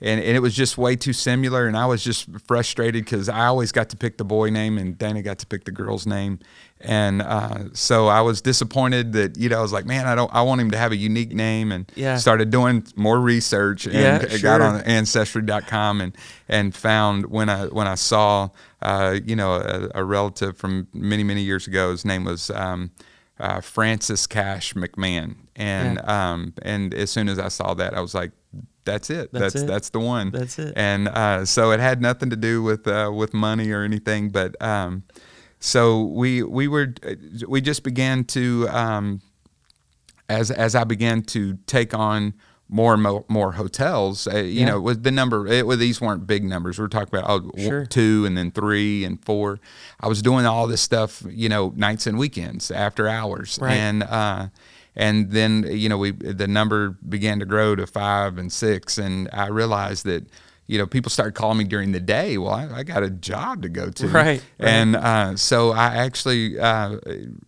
[0.00, 3.46] and, and it was just way too similar and i was just frustrated because i
[3.46, 6.38] always got to pick the boy name and dana got to pick the girl's name
[6.80, 10.32] and uh, so i was disappointed that you know i was like man i don't
[10.32, 12.16] i want him to have a unique name and Yeah.
[12.18, 14.62] started doing more research and Yeah, got sure.
[14.62, 16.16] on ancestry.com and
[16.48, 18.48] and found when i when i saw
[18.82, 22.90] uh, you know a, a relative from many many years ago his name was um,
[23.40, 28.12] uh, Francis Cash McMahon, and um, and as soon as I saw that, I was
[28.12, 28.32] like,
[28.84, 29.32] that's it.
[29.32, 29.66] That's That's it.
[29.68, 30.32] that's the one.
[30.32, 30.72] That's it.
[30.76, 34.60] And uh, so it had nothing to do with uh, with money or anything, but
[34.60, 35.04] um,
[35.60, 36.94] so we we were
[37.46, 39.20] we just began to um,
[40.28, 42.34] as as I began to take on
[42.70, 44.66] more and more, more hotels, uh, you Yeah.
[44.66, 46.78] know, with the number, it, well, these weren't big numbers.
[46.78, 47.86] We are talking about oh, Sure.
[47.86, 49.58] two and then three and four.
[50.00, 53.72] I was doing all this stuff, you know, nights and weekends, after hours, Right.
[53.72, 54.48] and uh,
[54.94, 59.28] and then you know we the number began to grow to five and six, and
[59.32, 60.26] I realized that.
[60.68, 62.38] You know, people started calling me during the day.
[62.38, 64.42] Well, I, I got a job to go to, Right, right.
[64.58, 66.98] And uh, so I actually uh,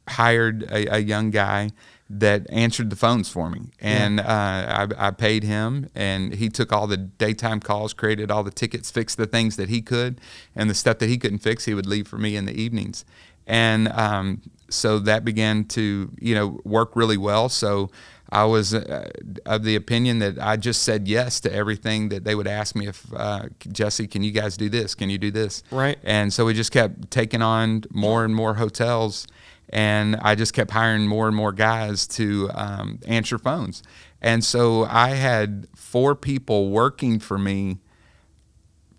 [0.08, 1.70] hired a, a young guy
[2.12, 6.72] that answered the phones for me, and uh, I, I paid him, and he took
[6.72, 10.20] all the daytime calls, created all the tickets, fixed the things that he could,
[10.56, 13.04] and the stuff that he couldn't fix, he would leave for me in the evenings,
[13.46, 17.48] and um, so that began to you know work really well.
[17.48, 17.90] So.
[18.32, 19.10] I was uh,
[19.44, 22.86] of the opinion that I just said yes to everything that they would ask me
[22.86, 24.94] if uh, Jessie, can you guys do this?
[24.94, 25.62] Can you do this?
[25.72, 25.98] Right.
[26.04, 29.26] And so we just kept taking on more and more hotels,
[29.68, 33.82] and I just kept hiring more and more guys to um, answer phones.
[34.22, 37.78] And so I had four people working for me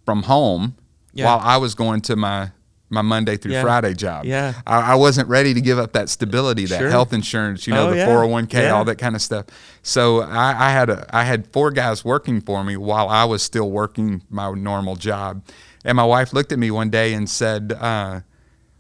[0.06, 0.76] from home
[1.14, 1.26] Yeah.
[1.26, 2.52] while I was going to my
[2.92, 3.62] my Monday through Yeah.
[3.64, 4.26] Friday job.
[4.26, 4.54] Yeah.
[4.68, 6.90] I, I wasn't ready to give up that stability, that Sure.
[6.90, 8.08] health insurance, you know, Oh, the yeah.
[8.08, 8.72] 401k, Yeah.
[8.72, 9.46] all that kind of stuff.
[9.82, 13.42] So I, I had a I had four guys working for me while I was
[13.42, 15.44] still working my normal job.
[15.86, 18.20] And my wife looked at me one day and said, uh,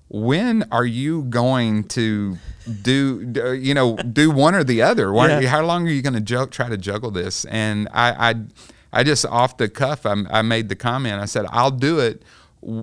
[0.09, 2.37] "When are you going to
[2.81, 5.11] do, do you know do one or the other?
[5.11, 5.49] Why, Yeah.
[5.49, 8.35] How long are you going to try to juggle this?" And I I,
[8.93, 11.21] I just off the cuff I, I made the comment.
[11.21, 12.23] I said, "I'll do it.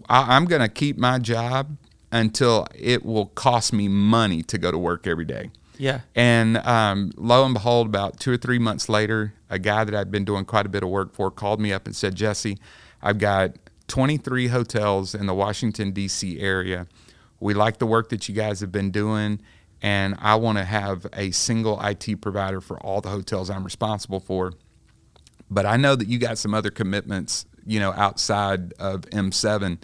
[0.09, 1.77] I, I'm going to keep my job."
[2.11, 5.51] Until it will cost me money to go to work every day.
[5.79, 6.01] Yeah.
[6.14, 10.11] And um, lo and behold, about two or three months later, a guy that I'd
[10.11, 12.59] been doing quite a bit of work for called me up and said, Jessie,
[13.01, 13.53] I've got
[13.87, 16.41] 23 hotels in the Washington, D.C.
[16.41, 16.87] area.
[17.41, 19.41] We like the work that you guys have been doing,
[19.81, 24.21] and I want to have a single IT provider for all the hotels I'm responsible
[24.21, 24.53] for.
[25.51, 29.78] But I know that you got some other commitments, you know, outside of M7,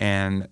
[0.00, 0.48] and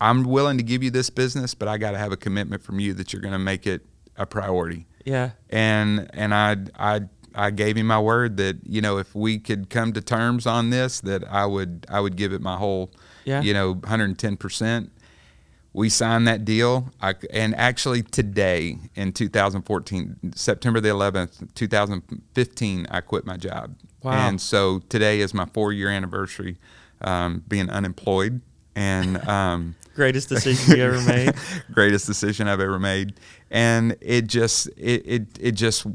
[0.00, 2.80] I'm willing to give you this business, but I got to have a commitment from
[2.80, 4.86] you that you're going to make it a priority.
[5.04, 5.30] Yeah.
[5.50, 7.00] And and I I
[7.34, 10.70] I gave him my word that you know if we could come to terms on
[10.70, 12.90] this, that I would I would give it my whole,
[13.24, 13.42] Yeah.
[13.42, 14.90] you know, 110 percent.
[15.76, 23.00] We signed that deal, I, and actually today in 2014, September the 11th, 2015, I
[23.00, 23.74] quit my job.
[24.04, 24.28] Wow.
[24.28, 26.58] And so today is my four year anniversary
[27.00, 28.40] um, being unemployed.
[28.76, 31.34] And um, Greatest decision you ever made.
[31.72, 33.14] greatest decision I've ever made.
[33.50, 35.86] And it just, it, it, it just,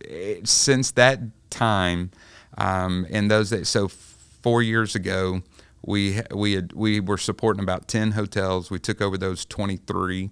[0.00, 2.10] it, since that time,
[2.58, 5.42] um, and those that, so four years ago,
[5.84, 8.70] we we had we were supporting about ten hotels.
[8.70, 10.30] We took over those twenty three,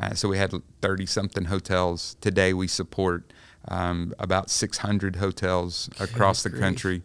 [0.00, 2.16] uh, so we had thirty something hotels.
[2.20, 3.32] Today we support
[3.68, 6.60] um, about six hundred hotels across the grief.
[6.62, 7.02] country.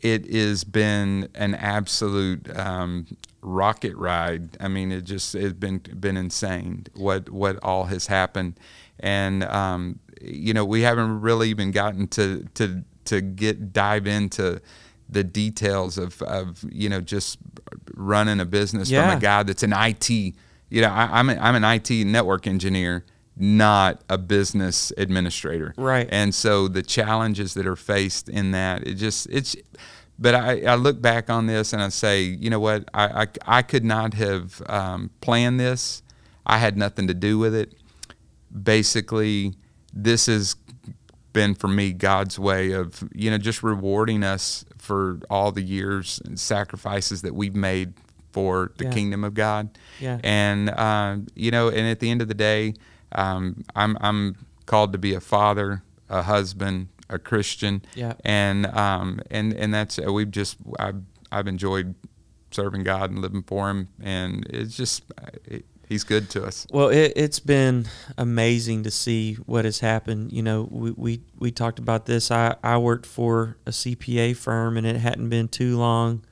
[0.00, 3.06] It has been an absolute um,
[3.42, 4.56] rocket ride.
[4.60, 8.54] I mean, it just it's been been insane what what all has happened,
[9.00, 14.60] and um, you know we haven't really even gotten to to to get dive into
[15.08, 17.38] the details of, of you know just
[17.94, 19.08] running a business Yeah.
[19.08, 20.10] from a guy that's an IT.
[20.10, 23.04] You know, I, I'm a, I'm an IT network engineer,
[23.38, 25.72] not a business administrator.
[25.76, 26.08] Right.
[26.10, 29.56] And so the challenges that are faced in that, it just it's.
[30.20, 33.26] But I, I look back on this and I say, you know what, I I,
[33.58, 36.02] I could not have um, planned this.
[36.44, 37.74] I had nothing to do with it.
[38.62, 39.54] Basically,
[39.92, 40.56] this has
[41.32, 46.20] been for me God's way of you know just rewarding us for all the years
[46.24, 47.92] and sacrifices that we've made
[48.32, 48.90] for the Yeah.
[48.92, 49.68] kingdom of God.
[50.00, 50.18] Yeah.
[50.24, 52.74] And um, you know, and at the end of the day,
[53.12, 57.82] um, I'm I'm called to be a father, a husband, a Christian.
[57.94, 58.14] Yeah.
[58.24, 61.94] And um, and and that's uh, we've just I've I've enjoyed
[62.50, 65.04] serving God and living for Him, and it's just
[65.44, 66.66] it, He's good to us.
[66.70, 67.86] Well, it, it's been
[68.18, 70.32] amazing to see what has happened.
[70.34, 72.30] You know, we, we, we talked about this.
[72.30, 76.24] I, I worked for a CPA firm, and it hadn't been too long.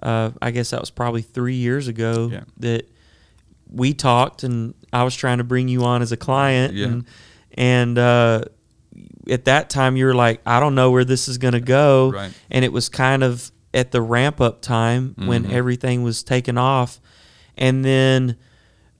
[0.00, 2.44] Uh, I guess that was probably three years ago Yeah.
[2.58, 2.88] that
[3.70, 6.74] we talked, and I was trying to bring you on as a client.
[6.74, 6.86] Yeah.
[6.86, 7.04] And,
[7.54, 8.42] and uh,
[9.28, 12.10] at that time, you were like, I don't know where this is going to go.
[12.12, 12.32] Right.
[12.50, 15.52] And it was kind of at the ramp up time when Mhm.
[15.52, 17.00] everything was taken off.
[17.56, 18.36] And then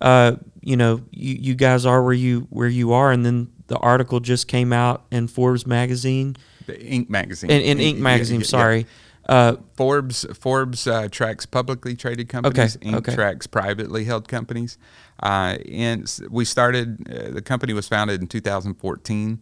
[0.01, 3.77] uh, you know, you, you guys are where you where you are, and then the
[3.79, 7.11] article just came out in Forbes magazine, The Inc.
[7.11, 7.51] magazine.
[7.51, 7.99] in, in Inc.
[7.99, 8.41] Magazine.
[8.41, 8.49] yeah, yeah.
[8.49, 8.87] sorry,
[9.31, 12.77] uh, Forbes Forbes uh, tracks publicly traded companies.
[12.79, 12.95] Inc.
[12.97, 13.15] okay.
[13.15, 14.77] tracks privately held companies.
[15.23, 17.07] Uh, and we started.
[17.09, 19.41] Uh, the company was founded in 2014,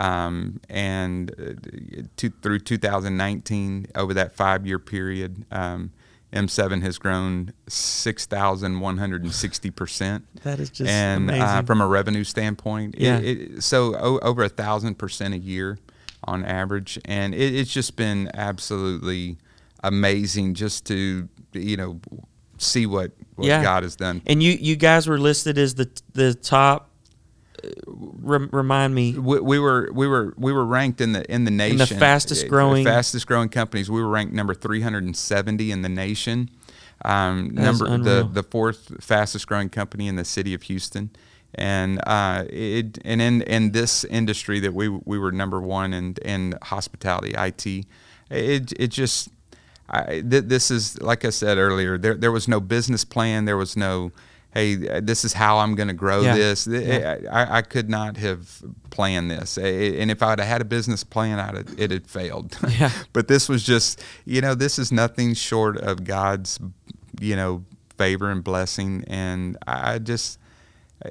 [0.00, 5.92] um, and uh, to, through 2019, over that five-year period, um,
[6.32, 11.42] M7 has grown 6,160 percent that is just and amazing.
[11.42, 13.18] uh, from a revenue standpoint, it- Yeah.
[13.18, 15.78] it, so o- over a thousand percent a year
[16.24, 19.38] on average, and it, it's just been absolutely
[19.82, 22.00] amazing just to you know
[22.58, 23.62] see what, what Yeah.
[23.62, 24.22] God has done.
[24.26, 26.90] and you you guys were listed as the the top.
[27.64, 27.68] uh,
[28.52, 29.12] remind me.
[29.18, 32.48] We, we were we were we were ranked in the in the nation the fastest
[32.48, 33.90] growing- fastest growing companies.
[33.90, 36.50] We were ranked number 370 in the nation.
[37.02, 41.08] Um, number the the fourth fastest growing company in the city of Houston,
[41.54, 46.14] and uh, it and in in this industry that we we were number one in
[46.24, 47.66] in hospitality IT.
[48.30, 49.28] It it just
[49.88, 51.98] I, th- this is like I said earlier.
[51.98, 53.44] There there was no business plan.
[53.44, 54.12] There was no
[54.52, 56.34] hey, this is how I'm going to grow Yeah.
[56.34, 56.66] this.
[56.66, 57.18] Yeah.
[57.30, 59.56] I, I could not have planned this.
[59.56, 62.58] And if I'd have had a business plan, I'd it had failed.
[62.80, 62.90] Yeah.
[63.12, 66.58] but this was just, you know, this is nothing short of God's,
[67.20, 67.64] you know,
[67.96, 69.04] favor and blessing.
[69.06, 70.39] And I just,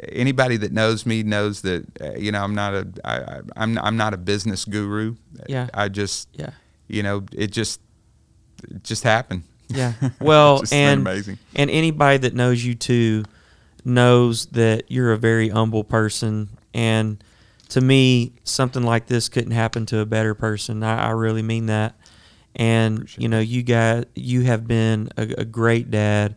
[0.09, 3.77] anybody that knows me knows that, uh, you know, I'm not a, I, I- I'm,
[3.79, 5.15] I'm not a business guru.
[5.47, 5.69] Yeah.
[5.73, 6.51] I just, Yeah.
[6.87, 7.81] you know, it just,
[8.69, 9.43] it just happened.
[9.67, 9.93] Yeah.
[10.21, 11.37] Well, and amazing.
[11.55, 13.23] and anybody that knows you too
[13.85, 16.49] knows that you're a very humble person.
[16.73, 17.23] And
[17.69, 20.83] to me, something like this couldn't happen to a better person.
[20.83, 21.95] I, I really mean that.
[22.55, 26.35] And Appreciate you know, you guys, you have been a, a great dad.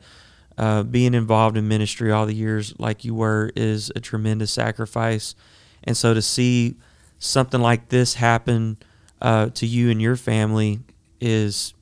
[0.58, 5.34] Uh, being involved in ministry all the years like you were is a tremendous sacrifice.
[5.84, 6.76] And so to see
[7.18, 8.76] something like this happen
[9.22, 10.80] uh, to you and your family
[11.20, 11.72] is,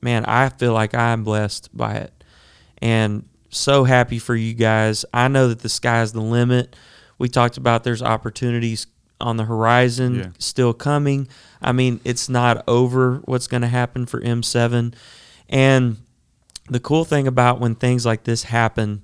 [0.00, 2.12] man, I feel like I'm blessed by it.
[2.78, 5.04] And so happy for you guys.
[5.12, 6.76] I know that the sky's the limit.
[7.18, 8.86] We talked about there's opportunities
[9.20, 10.26] on the horizon Yeah.
[10.38, 11.26] still coming.
[11.60, 14.94] I mean, it's not over what's going to happen for M7.
[15.48, 15.96] And
[16.68, 19.02] the cool thing about when things like this happen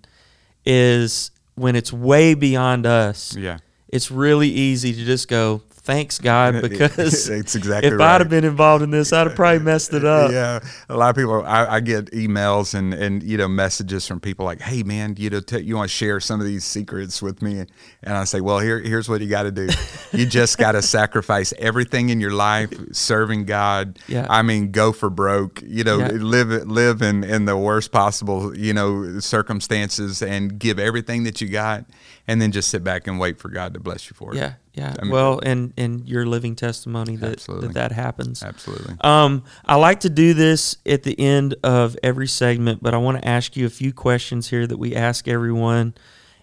[0.65, 3.59] is when it's way beyond us, Yeah.
[3.89, 8.15] it's really easy to just go, thanks God, because It's exactly if right.
[8.17, 10.31] I'd have been involved in this, I'd have probably messed it up.
[10.31, 11.43] Yeah, a lot of people.
[11.47, 15.31] I, I get emails and and you know messages from people like, "Hey man, you
[15.31, 17.61] know, t- you want to share some of these secrets with me?"
[18.03, 19.69] And I say, "Well, here here's what you got to do.
[20.13, 23.99] you just got to sacrifice everything in your life serving God.
[24.09, 24.27] Yeah.
[24.29, 25.63] I mean, go for broke.
[25.65, 26.09] You know, Yeah.
[26.13, 31.49] live live in in the worst possible you know circumstances and give everything that you
[31.49, 31.85] got,
[32.29, 34.39] and then just sit back and wait for God to bless you for it.
[34.39, 34.95] Yeah, yeah.
[34.99, 38.43] I mean- well, and and your living testimony that that, that happens.
[38.43, 38.97] Absolutely.
[39.03, 43.23] Um, I like to do this at the end of every segment, but I want
[43.23, 45.95] to ask you a few questions here that we ask everyone,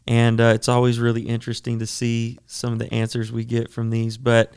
[0.08, 3.90] and uh, it's always really interesting to see some of the answers we get from
[3.90, 4.18] these.
[4.18, 4.54] But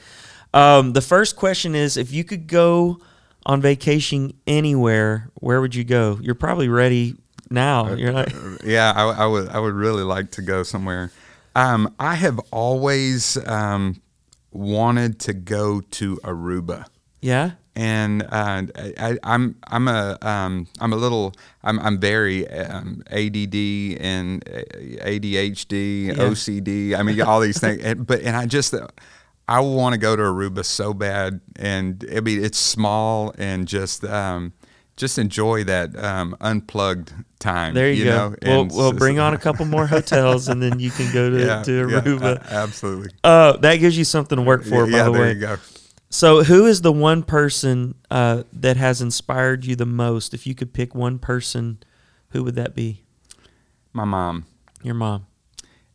[0.55, 2.99] um, the first question is, if you could go
[3.45, 6.19] on vacation anywhere, where would you go?
[6.21, 7.17] You're probably ready
[7.51, 7.93] now.
[7.95, 8.35] You're like,
[8.65, 9.49] yeah, I, I would.
[9.49, 11.11] I would really like to go somewhere.
[11.55, 14.01] Um, I have always um,
[14.53, 16.85] wanted to go to Aruba,
[17.23, 18.63] yeah, and uh,
[18.99, 21.35] I, I'm I'm a um, I'm a little
[21.65, 23.55] I'm I'm very um, ADD
[24.01, 26.15] and ADHD, Yeah.
[26.15, 26.99] OCD.
[26.99, 27.83] I mean, all these things.
[27.83, 28.75] And, but and I just
[29.49, 34.05] I want to go to Aruba so bad, and I mean it's small and just.
[34.05, 34.53] Um,
[34.97, 37.75] just enjoy that um, unplugged time.
[37.75, 38.11] there you, go.
[38.11, 41.31] know, we'll and we'll bring on a couple more hotels, and then you can go
[41.31, 42.37] to yeah, to Aruba.
[42.43, 43.11] a- absolutely.
[43.23, 45.33] Uh, that gives you something to work for, yeah, by the there way.
[45.33, 45.57] you go.
[46.09, 50.33] So, who is the one person uh, that has inspired you the most?
[50.33, 51.79] If you could pick one person,
[52.31, 53.03] who would that be?
[53.93, 54.47] My mom,
[54.83, 55.27] Your mom.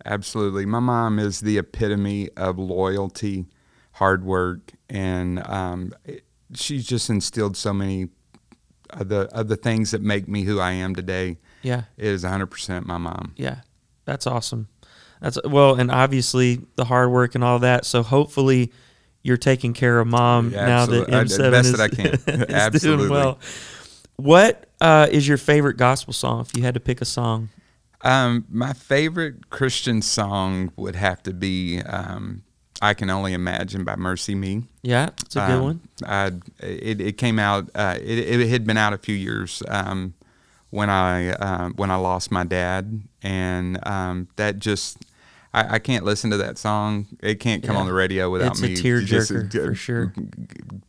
[0.05, 0.65] absolutely.
[0.65, 3.45] My mom is the epitome of loyalty,
[3.93, 5.93] hard work, and um,
[6.53, 8.09] she's just instilled so many
[8.93, 11.37] of the of the things that make me who I am today.
[11.63, 13.33] Yeah, Is 100% my mom.
[13.37, 13.61] yeah,
[14.05, 14.67] that's awesome.
[15.21, 17.85] That's well, and obviously the hard work and all that.
[17.85, 18.71] So hopefully
[19.21, 21.13] you're taking care of mom Yeah, now that absolutely.
[21.13, 22.05] I- M the seven best is, that I can.
[22.15, 23.09] is doing Absolutely.
[23.09, 23.39] well.
[24.15, 26.41] What uh, is your favorite gospel song?
[26.41, 27.49] If you had to pick a song,
[28.03, 32.41] Um, my favorite Christian song would have to be um,
[32.82, 34.65] "I Can Only Imagine" by MercyMe.
[34.82, 35.82] yeah, it's a good Um, one.
[36.05, 37.69] I, it, it came out.
[37.75, 40.13] Uh, it, it had been out a few years um,
[40.69, 44.97] when I um, when I lost my dad, and um, that just
[45.53, 47.07] I, I, can't listen to that song.
[47.21, 47.82] It can't come yeah.
[47.82, 48.71] on the radio without it's me.
[48.71, 50.13] It's a tearjerker for sure.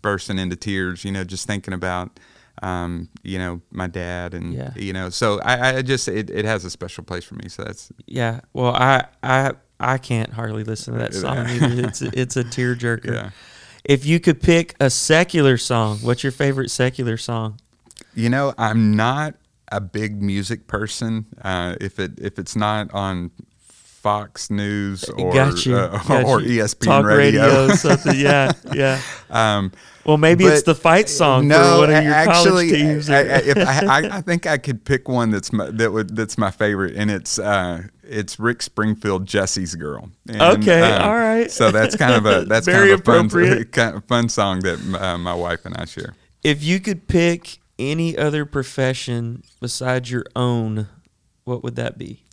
[0.03, 2.19] Bursting into tears, you know, just thinking about
[2.63, 4.73] um, you know, my dad and yeah.
[4.77, 7.49] you know, so I, I just it, it has a special place for me.
[7.49, 8.41] So that's yeah.
[8.53, 9.53] Well, I I
[9.83, 11.89] I can't hardly listen to that song either.
[11.89, 13.15] It's it's a tearjerker.
[13.15, 13.31] Yeah.
[13.85, 17.59] If you could pick a secular song, what's your favorite secular song?
[18.15, 19.35] You know, I'm not
[19.71, 21.27] a big music person.
[21.43, 23.31] Uh, if it if it's not on
[24.03, 25.77] Fox News or Got you.
[25.77, 26.41] Uh, Got or.
[26.41, 27.43] ESPN Talk radio.
[27.43, 28.19] radio something.
[28.19, 29.01] Yeah, yeah.
[29.31, 29.73] Um,
[30.05, 33.11] well, maybe it's the fight song no, for one of your actually, college teams.
[33.11, 36.51] I, if I, I, think I could pick one that's my, that would that's my
[36.51, 40.11] favorite, and it's uh, it's Rick Springfield, Jessie's Girl.
[40.29, 41.51] And, okay, uh, all right.
[41.51, 44.79] So that's kind of a that's kind of a fun kind of fun song that
[45.01, 46.15] uh, my wife and I share.
[46.45, 50.89] If you could pick any other profession besides your own,
[51.45, 52.25] what would that be?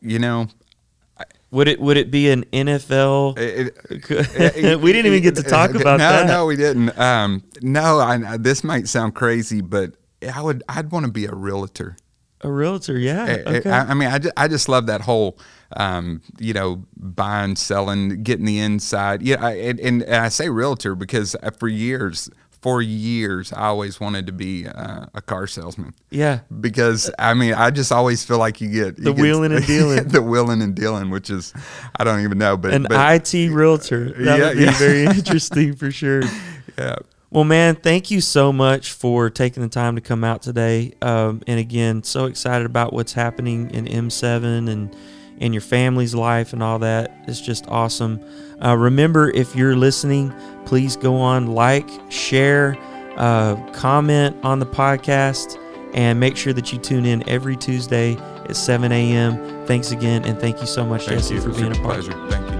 [0.00, 0.48] You know,
[1.50, 3.38] would it would it be an NFL?
[3.38, 3.76] It,
[4.56, 6.26] it, we didn't even get to talk about no, that.
[6.26, 6.96] No, we didn't.
[6.98, 9.94] Um, no, I, this might sound crazy, but
[10.32, 11.96] I would I'd want to be a realtor.
[12.42, 13.42] A realtor, yeah.
[13.46, 13.70] Okay.
[13.70, 15.38] I, I mean, I just, I just love that whole,
[15.76, 19.20] um, you know, buying, selling, getting the inside.
[19.20, 22.30] Yeah, I, and, and I say realtor because for years
[22.62, 25.94] for years, I always wanted to be uh, a car salesman.
[26.10, 26.40] Yeah.
[26.60, 29.66] Because I mean, I just always feel like you get you the get, wheeling and
[29.66, 31.54] dealing, the wheeling and dealing, which is
[31.96, 34.12] I don't even know, but an but, IT realtor.
[34.12, 34.78] That yeah, would be yeah.
[34.78, 36.22] very interesting for sure.
[36.76, 36.96] Yeah.
[37.32, 40.94] Well, man, thank you so much for taking the time to come out today.
[41.00, 44.94] Um, and again, so excited about what's happening in M7 and
[45.38, 47.12] in your family's life and all that.
[47.28, 48.20] It's just awesome.
[48.62, 50.34] Uh, remember, if you're listening,
[50.66, 52.76] please go on, like, share,
[53.16, 55.56] uh, comment on the podcast,
[55.94, 59.66] and make sure that you tune in every Tuesday at 7 a.m.
[59.66, 61.40] Thanks again, and thank you so much, thank Jessie, you.
[61.40, 62.02] for being a part.
[62.02, 62.28] Pleasure.
[62.28, 62.59] Thank you.